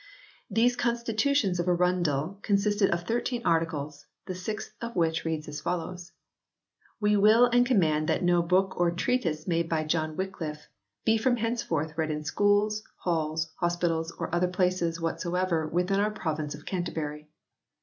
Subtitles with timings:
[0.49, 5.61] These Consti tutions of Arundel consisted of thirteen Articles, the sixth of which reads as
[5.61, 6.11] follows:"
[6.99, 11.95] We will and command that no book or treatise made by John Wycliffe...be from henceforth
[11.99, 17.29] read in schools, halls, hospitals or other places whatsoever, within our province of Canterbury."